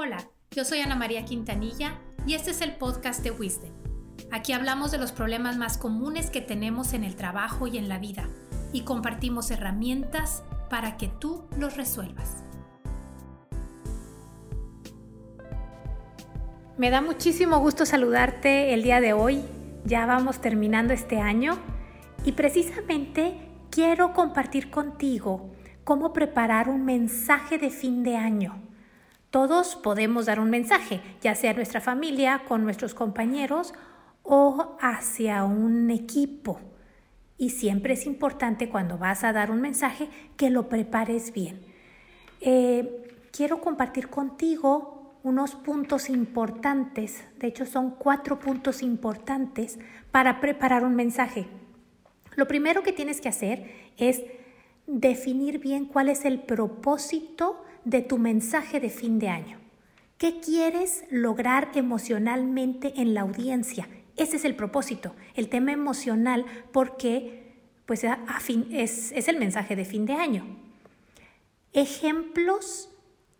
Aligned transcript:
Hola, 0.00 0.18
yo 0.52 0.64
soy 0.64 0.78
Ana 0.78 0.94
María 0.94 1.24
Quintanilla 1.24 1.98
y 2.24 2.34
este 2.34 2.52
es 2.52 2.60
el 2.60 2.76
podcast 2.76 3.20
de 3.24 3.32
Wisdom. 3.32 3.72
Aquí 4.30 4.52
hablamos 4.52 4.92
de 4.92 4.98
los 4.98 5.10
problemas 5.10 5.56
más 5.56 5.76
comunes 5.76 6.30
que 6.30 6.40
tenemos 6.40 6.92
en 6.92 7.02
el 7.02 7.16
trabajo 7.16 7.66
y 7.66 7.78
en 7.78 7.88
la 7.88 7.98
vida 7.98 8.28
y 8.72 8.82
compartimos 8.82 9.50
herramientas 9.50 10.44
para 10.70 10.96
que 10.98 11.08
tú 11.08 11.42
los 11.58 11.76
resuelvas. 11.76 12.44
Me 16.76 16.90
da 16.90 17.00
muchísimo 17.00 17.58
gusto 17.58 17.84
saludarte 17.84 18.74
el 18.74 18.84
día 18.84 19.00
de 19.00 19.14
hoy. 19.14 19.42
Ya 19.84 20.06
vamos 20.06 20.40
terminando 20.40 20.94
este 20.94 21.18
año 21.18 21.58
y 22.24 22.30
precisamente 22.30 23.34
quiero 23.68 24.12
compartir 24.12 24.70
contigo 24.70 25.50
cómo 25.82 26.12
preparar 26.12 26.68
un 26.68 26.84
mensaje 26.84 27.58
de 27.58 27.70
fin 27.70 28.04
de 28.04 28.16
año 28.16 28.67
todos 29.30 29.76
podemos 29.76 30.26
dar 30.26 30.40
un 30.40 30.50
mensaje, 30.50 31.00
ya 31.20 31.34
sea 31.34 31.50
a 31.50 31.54
nuestra 31.54 31.80
familia, 31.80 32.42
con 32.48 32.64
nuestros 32.64 32.94
compañeros 32.94 33.74
o 34.22 34.76
hacia 34.80 35.44
un 35.44 35.90
equipo. 35.90 36.60
Y 37.36 37.50
siempre 37.50 37.94
es 37.94 38.06
importante 38.06 38.68
cuando 38.68 38.98
vas 38.98 39.24
a 39.24 39.32
dar 39.32 39.50
un 39.50 39.60
mensaje 39.60 40.08
que 40.36 40.50
lo 40.50 40.68
prepares 40.68 41.32
bien. 41.32 41.60
Eh, 42.40 43.08
quiero 43.30 43.60
compartir 43.60 44.08
contigo 44.08 45.18
unos 45.22 45.54
puntos 45.54 46.08
importantes, 46.08 47.24
de 47.38 47.48
hecho 47.48 47.66
son 47.66 47.90
cuatro 47.90 48.38
puntos 48.38 48.82
importantes 48.82 49.78
para 50.10 50.40
preparar 50.40 50.84
un 50.84 50.94
mensaje. 50.94 51.46
Lo 52.36 52.46
primero 52.46 52.82
que 52.82 52.92
tienes 52.92 53.20
que 53.20 53.28
hacer 53.28 53.70
es 53.96 54.22
definir 54.86 55.58
bien 55.58 55.84
cuál 55.84 56.08
es 56.08 56.24
el 56.24 56.40
propósito 56.40 57.62
de 57.84 58.02
tu 58.02 58.18
mensaje 58.18 58.80
de 58.80 58.90
fin 58.90 59.18
de 59.18 59.28
año. 59.28 59.58
¿Qué 60.18 60.40
quieres 60.40 61.04
lograr 61.10 61.70
emocionalmente 61.74 62.92
en 62.96 63.14
la 63.14 63.20
audiencia? 63.20 63.88
Ese 64.16 64.36
es 64.36 64.44
el 64.44 64.56
propósito, 64.56 65.14
el 65.34 65.48
tema 65.48 65.70
emocional, 65.70 66.44
porque 66.72 67.54
pues, 67.86 68.04
a, 68.04 68.18
fin, 68.40 68.66
es, 68.72 69.12
es 69.12 69.28
el 69.28 69.38
mensaje 69.38 69.76
de 69.76 69.84
fin 69.84 70.06
de 70.06 70.14
año. 70.14 70.44
Ejemplos 71.72 72.90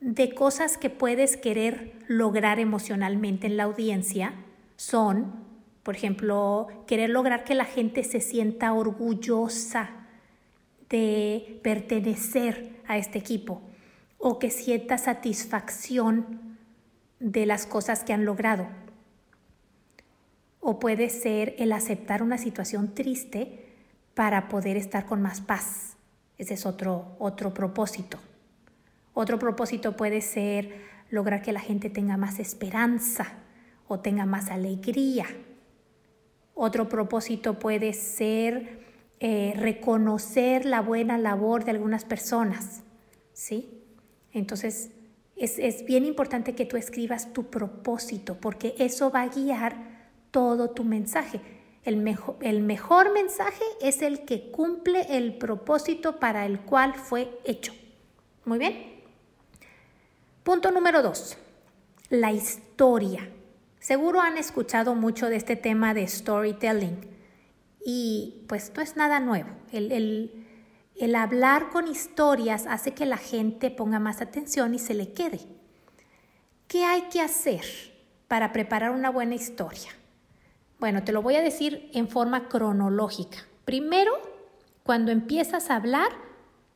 de 0.00 0.32
cosas 0.32 0.78
que 0.78 0.88
puedes 0.88 1.36
querer 1.36 1.98
lograr 2.06 2.60
emocionalmente 2.60 3.48
en 3.48 3.56
la 3.56 3.64
audiencia 3.64 4.34
son, 4.76 5.32
por 5.82 5.96
ejemplo, 5.96 6.68
querer 6.86 7.10
lograr 7.10 7.42
que 7.42 7.56
la 7.56 7.64
gente 7.64 8.04
se 8.04 8.20
sienta 8.20 8.72
orgullosa 8.72 9.90
de 10.88 11.58
pertenecer 11.64 12.76
a 12.86 12.98
este 12.98 13.18
equipo 13.18 13.67
o 14.18 14.38
que 14.38 14.50
sienta 14.50 14.98
satisfacción 14.98 16.58
de 17.20 17.46
las 17.46 17.66
cosas 17.66 18.04
que 18.04 18.12
han 18.12 18.24
logrado. 18.24 18.66
O 20.60 20.78
puede 20.78 21.08
ser 21.08 21.54
el 21.58 21.72
aceptar 21.72 22.22
una 22.22 22.36
situación 22.36 22.94
triste 22.94 23.64
para 24.14 24.48
poder 24.48 24.76
estar 24.76 25.06
con 25.06 25.22
más 25.22 25.40
paz. 25.40 25.96
Ese 26.36 26.54
es 26.54 26.66
otro, 26.66 27.16
otro 27.18 27.54
propósito. 27.54 28.18
Otro 29.14 29.38
propósito 29.38 29.96
puede 29.96 30.20
ser 30.20 30.82
lograr 31.10 31.42
que 31.42 31.52
la 31.52 31.60
gente 31.60 31.90
tenga 31.90 32.16
más 32.16 32.38
esperanza 32.38 33.38
o 33.86 34.00
tenga 34.00 34.26
más 34.26 34.50
alegría. 34.50 35.26
Otro 36.54 36.88
propósito 36.88 37.58
puede 37.58 37.92
ser 37.92 38.80
eh, 39.20 39.54
reconocer 39.56 40.64
la 40.64 40.80
buena 40.80 41.18
labor 41.18 41.64
de 41.64 41.70
algunas 41.72 42.04
personas. 42.04 42.82
¿Sí? 43.32 43.77
Entonces, 44.32 44.90
es, 45.36 45.84
bien 45.84 46.04
importante 46.04 46.54
que 46.54 46.66
tú 46.66 46.76
escribas 46.76 47.32
tu 47.32 47.44
propósito, 47.44 48.36
porque 48.40 48.74
eso 48.78 49.10
va 49.10 49.22
a 49.22 49.28
guiar 49.28 49.76
todo 50.30 50.70
tu 50.70 50.84
mensaje. 50.84 51.40
El 51.84 51.96
mejor, 51.96 52.36
el 52.40 52.60
mejor 52.60 53.12
mensaje 53.12 53.64
es 53.80 54.02
el 54.02 54.24
que 54.24 54.50
cumple 54.50 55.16
el 55.16 55.38
propósito 55.38 56.18
para 56.18 56.44
el 56.44 56.60
cual 56.60 56.94
fue 56.94 57.38
hecho. 57.44 57.72
Muy 58.44 58.58
bien. 58.58 58.98
Punto 60.42 60.70
número 60.70 61.02
dos, 61.02 61.36
la 62.10 62.32
historia. 62.32 63.30
Seguro 63.78 64.20
han 64.20 64.38
escuchado 64.38 64.94
mucho 64.94 65.28
de 65.28 65.36
este 65.36 65.56
tema 65.56 65.94
de 65.94 66.06
storytelling 66.08 66.98
y 67.84 68.44
pues 68.48 68.72
no 68.74 68.82
es 68.82 68.96
nada 68.96 69.20
nuevo. 69.20 69.48
El, 69.72 69.92
el, 69.92 70.37
el 70.98 71.14
hablar 71.14 71.70
con 71.70 71.88
historias 71.88 72.66
hace 72.66 72.92
que 72.92 73.06
la 73.06 73.16
gente 73.16 73.70
ponga 73.70 73.98
más 73.98 74.20
atención 74.20 74.74
y 74.74 74.78
se 74.78 74.94
le 74.94 75.12
quede. 75.12 75.40
¿Qué 76.66 76.84
hay 76.84 77.02
que 77.02 77.20
hacer 77.20 77.64
para 78.26 78.52
preparar 78.52 78.90
una 78.90 79.10
buena 79.10 79.34
historia? 79.34 79.90
Bueno, 80.78 81.02
te 81.04 81.12
lo 81.12 81.22
voy 81.22 81.36
a 81.36 81.42
decir 81.42 81.90
en 81.94 82.08
forma 82.08 82.48
cronológica. 82.48 83.38
Primero, 83.64 84.12
cuando 84.82 85.12
empiezas 85.12 85.70
a 85.70 85.76
hablar, 85.76 86.10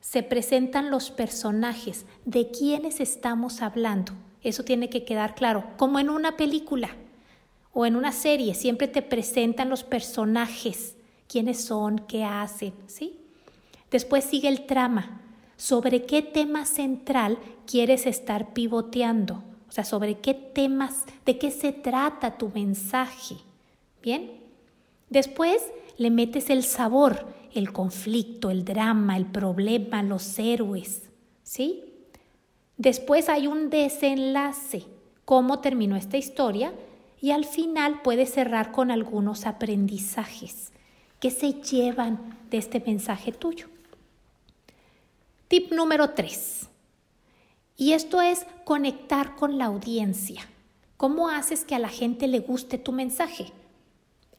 se 0.00 0.22
presentan 0.22 0.90
los 0.90 1.10
personajes, 1.10 2.06
de 2.24 2.50
quiénes 2.50 3.00
estamos 3.00 3.62
hablando. 3.62 4.12
Eso 4.42 4.64
tiene 4.64 4.88
que 4.88 5.04
quedar 5.04 5.34
claro, 5.34 5.64
como 5.76 5.98
en 5.98 6.10
una 6.10 6.36
película 6.36 6.90
o 7.72 7.84
en 7.84 7.96
una 7.96 8.12
serie, 8.12 8.54
siempre 8.54 8.88
te 8.88 9.02
presentan 9.02 9.68
los 9.68 9.84
personajes, 9.84 10.96
quiénes 11.28 11.64
son, 11.64 11.98
qué 11.98 12.24
hacen, 12.24 12.72
¿sí? 12.86 13.25
Después 13.96 14.24
sigue 14.24 14.48
el 14.48 14.66
trama. 14.66 15.22
¿Sobre 15.56 16.04
qué 16.04 16.20
tema 16.20 16.66
central 16.66 17.38
quieres 17.66 18.04
estar 18.04 18.52
pivoteando? 18.52 19.42
O 19.70 19.72
sea, 19.72 19.84
sobre 19.84 20.18
qué 20.18 20.34
temas, 20.34 21.06
de 21.24 21.38
qué 21.38 21.50
se 21.50 21.72
trata 21.72 22.36
tu 22.36 22.50
mensaje. 22.50 23.36
¿Bien? 24.02 24.32
Después 25.08 25.62
le 25.96 26.10
metes 26.10 26.50
el 26.50 26.62
sabor, 26.62 27.24
el 27.54 27.72
conflicto, 27.72 28.50
el 28.50 28.66
drama, 28.66 29.16
el 29.16 29.24
problema, 29.24 30.02
los 30.02 30.38
héroes. 30.38 31.08
¿Sí? 31.42 31.82
Después 32.76 33.30
hay 33.30 33.46
un 33.46 33.70
desenlace, 33.70 34.84
cómo 35.24 35.60
terminó 35.60 35.96
esta 35.96 36.18
historia 36.18 36.74
y 37.18 37.30
al 37.30 37.46
final 37.46 38.02
puedes 38.02 38.30
cerrar 38.30 38.72
con 38.72 38.90
algunos 38.90 39.46
aprendizajes 39.46 40.72
que 41.18 41.30
se 41.30 41.54
llevan 41.62 42.36
de 42.50 42.58
este 42.58 42.78
mensaje 42.80 43.32
tuyo. 43.32 43.68
Tip 45.48 45.70
número 45.72 46.10
3. 46.10 46.68
Y 47.76 47.92
esto 47.92 48.20
es 48.20 48.46
conectar 48.64 49.36
con 49.36 49.58
la 49.58 49.66
audiencia. 49.66 50.42
¿Cómo 50.96 51.28
haces 51.28 51.64
que 51.64 51.76
a 51.76 51.78
la 51.78 51.88
gente 51.88 52.26
le 52.26 52.40
guste 52.40 52.78
tu 52.78 52.90
mensaje? 52.90 53.52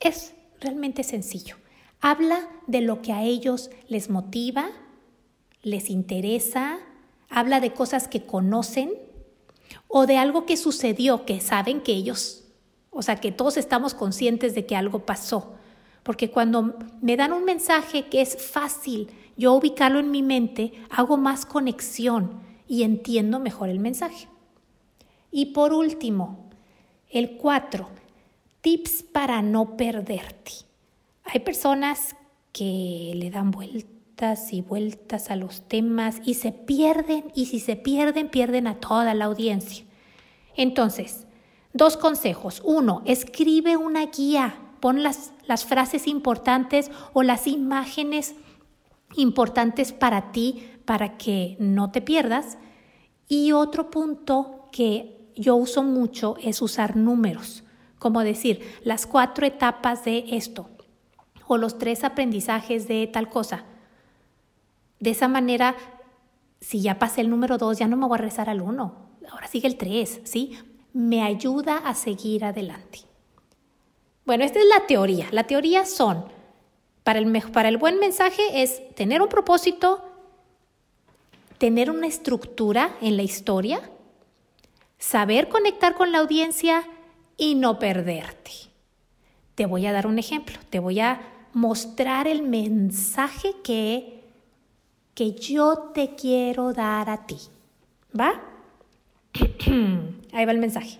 Es 0.01 0.33
realmente 0.59 1.03
sencillo. 1.03 1.55
Habla 2.01 2.49
de 2.67 2.81
lo 2.81 3.01
que 3.01 3.13
a 3.13 3.23
ellos 3.23 3.69
les 3.87 4.09
motiva, 4.09 4.67
les 5.61 5.89
interesa, 5.89 6.79
habla 7.29 7.61
de 7.61 7.73
cosas 7.73 8.09
que 8.09 8.25
conocen 8.25 8.91
o 9.87 10.07
de 10.07 10.17
algo 10.17 10.45
que 10.45 10.57
sucedió 10.57 11.25
que 11.25 11.39
saben 11.39 11.79
que 11.79 11.93
ellos, 11.93 12.43
o 12.89 13.01
sea, 13.01 13.15
que 13.15 13.31
todos 13.31 13.55
estamos 13.55 13.93
conscientes 13.93 14.55
de 14.55 14.65
que 14.65 14.75
algo 14.75 15.05
pasó. 15.05 15.53
Porque 16.03 16.31
cuando 16.31 16.77
me 17.01 17.15
dan 17.15 17.33
un 17.33 17.45
mensaje 17.45 18.07
que 18.07 18.21
es 18.21 18.37
fácil, 18.51 19.09
yo 19.37 19.53
ubicarlo 19.53 19.99
en 19.99 20.11
mi 20.11 20.23
mente, 20.23 20.73
hago 20.89 21.17
más 21.17 21.45
conexión 21.45 22.41
y 22.67 22.83
entiendo 22.83 23.39
mejor 23.39 23.69
el 23.69 23.79
mensaje. 23.79 24.27
Y 25.31 25.47
por 25.47 25.73
último, 25.73 26.49
el 27.09 27.37
cuatro, 27.37 27.89
tips 28.61 29.03
para 29.03 29.41
no 29.41 29.77
perderte. 29.77 30.51
Hay 31.23 31.39
personas 31.41 32.15
que 32.51 33.13
le 33.15 33.29
dan 33.29 33.51
vueltas 33.51 34.51
y 34.51 34.61
vueltas 34.61 35.29
a 35.29 35.35
los 35.35 35.61
temas 35.67 36.21
y 36.25 36.33
se 36.33 36.51
pierden 36.51 37.31
y 37.35 37.45
si 37.45 37.59
se 37.59 37.75
pierden, 37.75 38.29
pierden 38.29 38.65
a 38.67 38.79
toda 38.79 39.13
la 39.13 39.25
audiencia. 39.25 39.85
Entonces, 40.55 41.27
dos 41.73 41.97
consejos. 41.97 42.61
Uno, 42.65 43.03
escribe 43.05 43.77
una 43.77 44.07
guía, 44.07 44.55
pon 44.79 45.03
las, 45.03 45.33
las 45.45 45.65
frases 45.65 46.07
importantes 46.07 46.89
o 47.13 47.21
las 47.21 47.45
imágenes 47.45 48.35
importantes 49.17 49.91
para 49.91 50.31
ti, 50.31 50.71
para 50.85 51.17
que 51.17 51.57
no 51.59 51.91
te 51.91 52.01
pierdas. 52.01 52.57
Y 53.27 53.51
otro 53.51 53.89
punto 53.91 54.69
que 54.71 55.17
yo 55.35 55.55
uso 55.55 55.83
mucho 55.83 56.35
es 56.41 56.61
usar 56.61 56.95
números, 56.95 57.63
como 57.99 58.21
decir 58.21 58.61
las 58.83 59.05
cuatro 59.05 59.45
etapas 59.45 60.05
de 60.05 60.25
esto 60.29 60.69
o 61.47 61.57
los 61.57 61.77
tres 61.77 62.03
aprendizajes 62.03 62.87
de 62.87 63.07
tal 63.07 63.29
cosa. 63.29 63.65
De 64.99 65.11
esa 65.11 65.27
manera, 65.27 65.75
si 66.59 66.81
ya 66.81 66.99
pasé 66.99 67.21
el 67.21 67.29
número 67.29 67.57
dos, 67.57 67.77
ya 67.77 67.87
no 67.87 67.97
me 67.97 68.07
voy 68.07 68.15
a 68.15 68.21
rezar 68.21 68.49
al 68.49 68.61
uno, 68.61 69.09
ahora 69.29 69.47
sigue 69.47 69.67
el 69.67 69.77
tres, 69.77 70.21
¿sí? 70.23 70.57
Me 70.93 71.21
ayuda 71.21 71.77
a 71.77 71.93
seguir 71.93 72.45
adelante. 72.45 73.01
Bueno, 74.25 74.43
esta 74.43 74.59
es 74.59 74.65
la 74.67 74.85
teoría. 74.87 75.27
La 75.31 75.45
teoría 75.45 75.85
son 75.85 76.25
para 77.07 77.69
el, 77.69 77.77
buen 77.77 77.99
mensaje 77.99 78.41
es 78.61 78.93
tener 78.93 79.21
un 79.21 79.29
propósito, 79.29 80.03
tener 81.57 81.89
una 81.89 82.05
estructura 82.05 82.97
en 82.99 83.15
la 83.15 83.23
historia, 83.23 83.79
saber 84.97 85.47
conectar 85.47 85.95
con 85.95 86.11
la 86.11 86.17
audiencia 86.17 86.85
y 87.37 87.55
no 87.55 87.79
perderte. 87.79 88.51
Te 89.55 89.65
voy 89.65 89.85
a 89.85 89.93
dar 89.93 90.05
un 90.05 90.19
ejemplo, 90.19 90.57
te 90.69 90.79
voy 90.79 90.99
a 90.99 91.21
mostrar 91.53 92.27
el 92.27 92.41
mensaje 92.41 93.53
que, 93.63 94.25
que 95.13 95.31
yo 95.31 95.91
te 95.93 96.13
quiero 96.15 96.73
dar 96.73 97.09
a 97.09 97.25
ti. 97.25 97.37
¿Va? 98.19 98.33
Ahí 100.33 100.43
va 100.43 100.51
el 100.51 100.59
mensaje. 100.59 100.99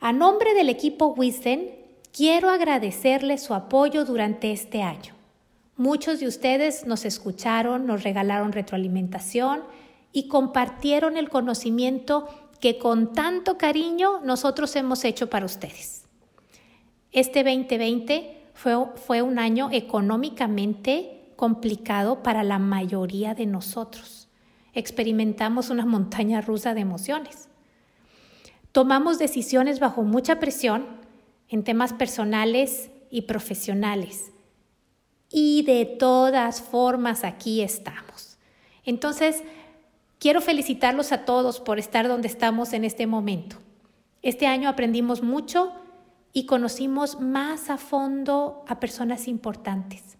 A 0.00 0.14
nombre 0.14 0.54
del 0.54 0.70
equipo 0.70 1.08
Wisden, 1.08 1.87
quiero 2.12 2.50
agradecerle 2.50 3.38
su 3.38 3.54
apoyo 3.54 4.04
durante 4.04 4.52
este 4.52 4.82
año. 4.82 5.14
Muchos 5.76 6.20
de 6.20 6.26
ustedes 6.26 6.86
nos 6.86 7.04
escucharon, 7.04 7.86
nos 7.86 8.02
regalaron 8.02 8.52
retroalimentación 8.52 9.62
y 10.12 10.28
compartieron 10.28 11.16
el 11.16 11.28
conocimiento 11.28 12.28
que 12.60 12.78
con 12.78 13.12
tanto 13.12 13.56
cariño 13.58 14.20
nosotros 14.24 14.74
hemos 14.76 15.04
hecho 15.04 15.30
para 15.30 15.46
ustedes. 15.46 16.06
Este 17.12 17.44
2020 17.44 18.42
fue, 18.54 18.76
fue 18.96 19.22
un 19.22 19.38
año 19.38 19.68
económicamente 19.70 21.32
complicado 21.36 22.22
para 22.22 22.42
la 22.42 22.58
mayoría 22.58 23.34
de 23.34 23.46
nosotros. 23.46 24.28
Experimentamos 24.74 25.70
una 25.70 25.86
montaña 25.86 26.40
rusa 26.40 26.74
de 26.74 26.80
emociones. 26.80 27.48
Tomamos 28.72 29.18
decisiones 29.18 29.78
bajo 29.78 30.02
mucha 30.02 30.40
presión 30.40 30.86
en 31.48 31.64
temas 31.64 31.92
personales 31.92 32.90
y 33.10 33.22
profesionales. 33.22 34.32
Y 35.30 35.62
de 35.62 35.84
todas 35.84 36.62
formas 36.62 37.24
aquí 37.24 37.60
estamos. 37.60 38.38
Entonces, 38.84 39.42
quiero 40.18 40.40
felicitarlos 40.40 41.12
a 41.12 41.24
todos 41.24 41.60
por 41.60 41.78
estar 41.78 42.08
donde 42.08 42.28
estamos 42.28 42.72
en 42.72 42.84
este 42.84 43.06
momento. 43.06 43.56
Este 44.22 44.46
año 44.46 44.68
aprendimos 44.68 45.22
mucho 45.22 45.72
y 46.32 46.46
conocimos 46.46 47.20
más 47.20 47.70
a 47.70 47.78
fondo 47.78 48.64
a 48.66 48.80
personas 48.80 49.28
importantes. 49.28 50.16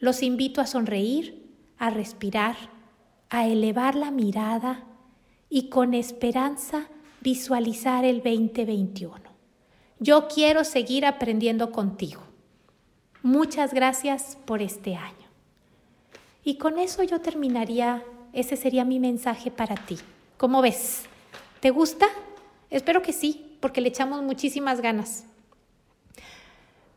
Los 0.00 0.22
invito 0.22 0.60
a 0.60 0.66
sonreír, 0.66 1.46
a 1.78 1.90
respirar, 1.90 2.56
a 3.30 3.46
elevar 3.46 3.94
la 3.94 4.10
mirada 4.10 4.84
y 5.50 5.68
con 5.68 5.94
esperanza 5.94 6.86
visualizar 7.20 8.04
el 8.04 8.22
2021. 8.22 9.27
Yo 10.00 10.28
quiero 10.28 10.62
seguir 10.62 11.04
aprendiendo 11.04 11.72
contigo. 11.72 12.22
Muchas 13.22 13.74
gracias 13.74 14.38
por 14.44 14.62
este 14.62 14.94
año. 14.94 15.26
Y 16.44 16.56
con 16.56 16.78
eso 16.78 17.02
yo 17.02 17.20
terminaría, 17.20 18.04
ese 18.32 18.56
sería 18.56 18.84
mi 18.84 19.00
mensaje 19.00 19.50
para 19.50 19.74
ti. 19.74 19.98
¿Cómo 20.36 20.62
ves? 20.62 21.02
¿Te 21.58 21.70
gusta? 21.70 22.06
Espero 22.70 23.02
que 23.02 23.12
sí, 23.12 23.56
porque 23.58 23.80
le 23.80 23.88
echamos 23.88 24.22
muchísimas 24.22 24.80
ganas. 24.80 25.24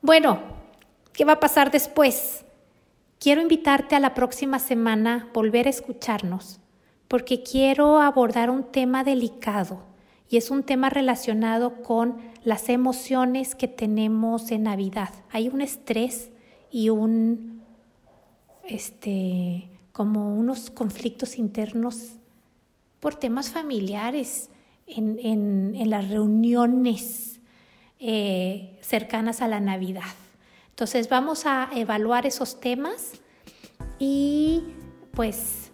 Bueno, 0.04 0.40
¿qué 1.12 1.26
va 1.26 1.34
a 1.34 1.40
pasar 1.40 1.72
después? 1.72 2.46
Quiero 3.20 3.42
invitarte 3.42 3.96
a 3.96 4.00
la 4.00 4.14
próxima 4.14 4.60
semana 4.60 5.28
volver 5.34 5.66
a 5.66 5.72
escucharnos, 5.72 6.60
porque 7.08 7.42
quiero 7.42 8.00
abordar 8.00 8.52
un 8.52 8.64
tema 8.72 9.04
delicado 9.04 9.91
y 10.32 10.38
es 10.38 10.50
un 10.50 10.64
tema 10.64 10.90
relacionado 10.90 11.84
con 11.84 12.16
las 12.46 12.70
emociones 12.70 13.54
que 13.54 13.68
tenemos 13.68 14.50
en 14.52 14.64
Navidad. 14.64 15.10
Hay 15.30 15.50
un 15.50 15.60
estrés 15.60 16.30
y 16.72 16.88
un, 16.88 17.62
este, 18.64 19.70
como 19.92 20.34
unos 20.34 20.72
conflictos 20.72 21.38
internos 21.38 22.14
por 23.02 23.16
temas 23.16 23.50
familiares 23.50 24.50
en, 24.88 25.20
en, 25.20 25.90
las 25.90 26.08
reuniones 26.08 27.42
eh, 28.00 28.80
cercanas 28.82 29.42
a 29.42 29.50
la 29.50 29.60
Navidad. 29.60 30.16
Entonces 30.70 31.10
vamos 31.10 31.46
a 31.46 31.70
evaluar 31.76 32.26
esos 32.26 32.62
temas 32.62 33.16
y 34.00 34.64
pues 35.12 35.72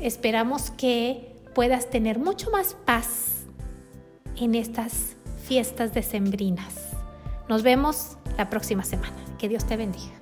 esperamos 0.00 0.72
que 0.72 1.32
puedas 1.54 1.90
tener 1.90 2.18
mucho 2.18 2.50
más 2.50 2.74
paz 2.74 3.39
en 4.40 4.54
estas 4.54 5.16
fiestas 5.46 5.92
decembrinas. 5.92 6.90
Nos 7.48 7.62
vemos 7.62 8.16
la 8.38 8.48
próxima 8.48 8.84
semana. 8.84 9.16
Que 9.38 9.48
Dios 9.48 9.66
te 9.66 9.76
bendiga. 9.76 10.19